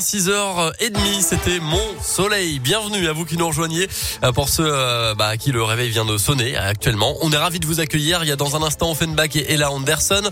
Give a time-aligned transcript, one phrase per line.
[0.00, 2.58] 6h30, c'était Mon Soleil.
[2.58, 3.86] Bienvenue à vous qui nous rejoignez.
[4.24, 7.60] Euh, pour ceux euh, bah, qui le réveil vient de sonner actuellement, on est ravis
[7.60, 8.22] de vous accueillir.
[8.22, 10.22] Il y a dans un instant Offenbach et Ella Anderson.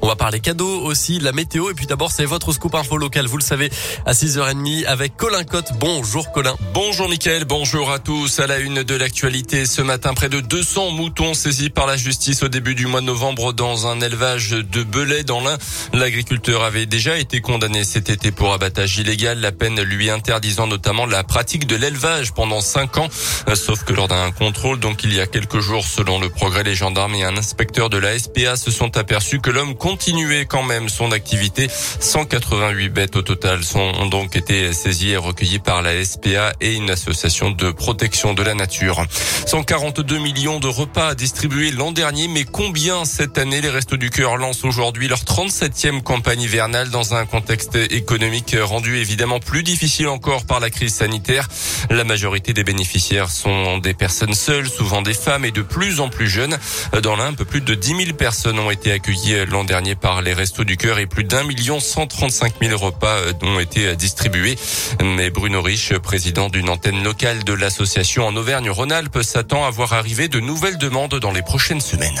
[0.00, 1.70] On va parler cadeaux aussi, la météo.
[1.70, 3.70] Et puis d'abord, c'est votre scoop info local, vous le savez,
[4.06, 5.72] à 6h30 avec Colin Cotte.
[5.78, 6.56] Bonjour Colin.
[6.72, 8.40] Bonjour Mickaël, bonjour à tous.
[8.40, 12.42] À la une de l'actualité ce matin, près de 200 moutons saisis par la justice
[12.42, 15.58] au début du mois de novembre dans un élevage de Belay dans l'Ain.
[15.92, 19.17] L'agriculteur avait déjà été condamné cet été pour abattage illégal.
[19.20, 23.08] La peine lui interdisant notamment la pratique de l'élevage pendant cinq ans.
[23.48, 26.62] Euh, sauf que lors d'un contrôle, donc il y a quelques jours, selon le progrès,
[26.62, 30.62] les gendarmes et un inspecteur de la SPA se sont aperçus que l'homme continuait quand
[30.62, 31.68] même son activité.
[31.68, 36.74] 188 bêtes au total sont, ont donc été saisies et recueillies par la SPA et
[36.74, 39.04] une association de protection de la nature.
[39.46, 43.60] 142 millions de repas distribués l'an dernier, mais combien cette année?
[43.60, 49.00] Les Restos du Cœur lancent aujourd'hui leur 37e campagne hivernale dans un contexte économique rendu
[49.08, 51.48] évidemment plus difficile encore par la crise sanitaire.
[51.88, 56.10] La majorité des bénéficiaires sont des personnes seules, souvent des femmes et de plus en
[56.10, 56.58] plus jeunes.
[57.02, 60.64] Dans l'un, plus de 10 000 personnes ont été accueillies l'an dernier par les Restos
[60.64, 64.58] du Cœur et plus d'un million 135 000 repas ont été distribués.
[65.02, 70.28] Mais Bruno Rich, président d'une antenne locale de l'association en Auvergne-Rhône-Alpes, s'attend à voir arriver
[70.28, 72.20] de nouvelles demandes dans les prochaines semaines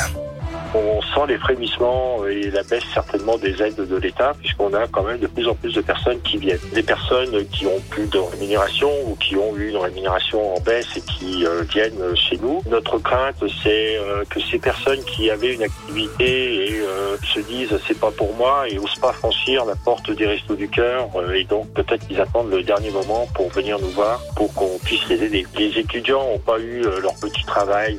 [1.24, 5.26] les frémissements et la baisse certainement des aides de l'État, puisqu'on a quand même de
[5.26, 6.58] plus en plus de personnes qui viennent.
[6.74, 10.96] Des personnes qui ont plus de rémunération ou qui ont eu une rémunération en baisse
[10.96, 12.62] et qui euh, viennent chez nous.
[12.70, 17.78] Notre crainte, c'est euh, que ces personnes qui avaient une activité et euh, se disent
[17.86, 21.44] c'est pas pour moi et osent pas franchir la porte des restos du cœur et
[21.44, 25.22] donc peut-être qu'ils attendent le dernier moment pour venir nous voir pour qu'on puisse les
[25.22, 25.46] aider.
[25.56, 27.96] Les étudiants n'ont pas eu leur petit travail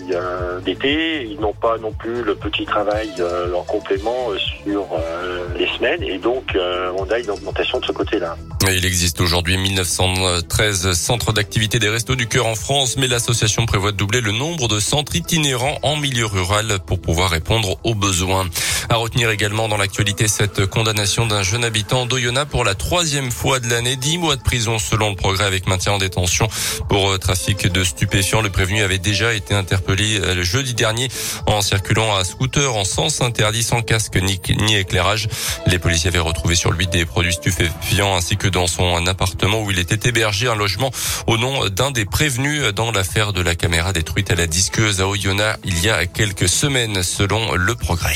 [0.64, 5.46] d'été, ils n'ont pas non plus le petit travail euh, en complément euh, sur euh,
[5.58, 6.58] les semaines et donc
[6.98, 8.36] on a une augmentation de ce côté-là.
[8.68, 13.92] Il existe aujourd'hui 1913 centres d'activité des Restos du Cœur en France, mais l'association prévoit
[13.92, 18.48] de doubler le nombre de centres itinérants en milieu rural pour pouvoir répondre aux besoins.
[18.92, 23.60] À retenir également dans l'actualité cette condamnation d'un jeune habitant d'Oyonnax pour la troisième fois
[23.60, 26.48] de l'année, 10 mois de prison selon le progrès avec maintien en détention
[26.90, 28.42] pour trafic de stupéfiants.
[28.42, 31.08] Le prévenu avait déjà été interpellé le jeudi dernier
[31.46, 35.28] en circulant à scooter en sens interdit sans casque ni, ni éclairage.
[35.68, 39.70] Les policiers avaient retrouvé sur lui des produits stupéfiants ainsi que dans son appartement où
[39.70, 40.90] il était hébergé un logement
[41.28, 45.08] au nom d'un des prévenus dans l'affaire de la caméra détruite à la disqueuse à
[45.08, 48.16] Oyonnax il y a quelques semaines selon le progrès.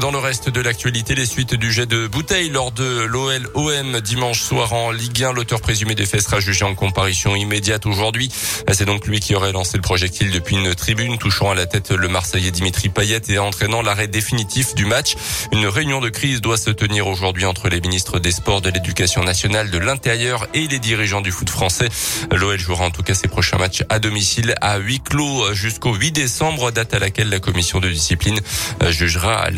[0.00, 4.40] Dans le reste de l'actualité, les suites du jet de bouteille lors de l'OL-OM dimanche
[4.40, 5.34] soir en Ligue 1.
[5.34, 8.32] L'auteur présumé des faits sera jugé en comparution immédiate aujourd'hui.
[8.72, 11.90] C'est donc lui qui aurait lancé le projectile depuis une tribune, touchant à la tête
[11.90, 15.14] le Marseillais Dimitri Payet et entraînant l'arrêt définitif du match.
[15.52, 19.22] Une réunion de crise doit se tenir aujourd'hui entre les ministres des Sports, de l'Éducation
[19.22, 21.90] nationale, de l'Intérieur et les dirigeants du foot français.
[22.30, 26.12] L'OL jouera en tout cas ses prochains matchs à domicile à huis clos jusqu'au 8
[26.12, 28.40] décembre, date à laquelle la commission de discipline
[28.88, 29.50] jugera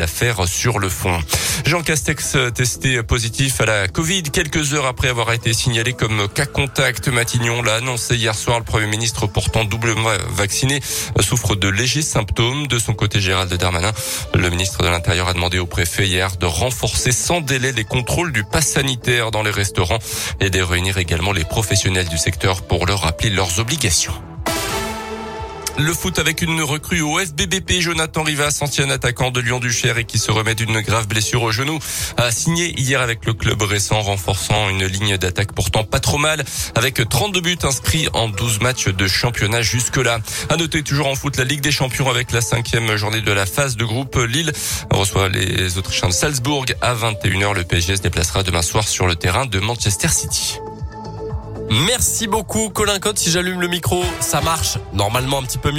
[0.47, 1.19] sur le fond.
[1.65, 6.45] Jean Castex testé positif à la Covid quelques heures après avoir été signalé comme cas
[6.45, 7.07] contact.
[7.07, 8.59] Matignon l'a annoncé hier soir.
[8.59, 10.81] Le Premier ministre pourtant doublement vacciné
[11.21, 12.67] souffre de légers symptômes.
[12.67, 13.91] De son côté, Gérald Darmanin,
[14.33, 18.31] le ministre de l'Intérieur a demandé au préfet hier de renforcer sans délai les contrôles
[18.31, 19.99] du pass sanitaire dans les restaurants
[20.39, 24.13] et de réunir également les professionnels du secteur pour leur rappeler leurs obligations.
[25.77, 30.19] Le foot avec une recrue au FBBP, Jonathan Rivas, ancien attaquant de Lyon-Duchère et qui
[30.19, 31.79] se remet d'une grave blessure au genou,
[32.15, 36.45] a signé hier avec le club récent, renforçant une ligne d'attaque pourtant pas trop mal,
[36.75, 40.19] avec 32 buts inscrits en 12 matchs de championnat jusque-là.
[40.49, 43.45] À noter toujours en foot la Ligue des Champions avec la cinquième journée de la
[43.45, 44.15] phase de groupe.
[44.15, 44.53] Lille
[44.91, 47.53] reçoit les Autrichiens de Salzbourg à 21h.
[47.53, 50.59] Le PSG se déplacera demain soir sur le terrain de Manchester City.
[51.69, 53.17] Merci beaucoup Colin Cotte.
[53.17, 55.73] Si j'allume le micro, ça marche normalement un petit peu mieux.